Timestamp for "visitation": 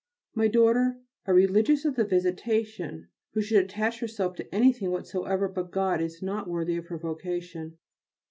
2.03-3.09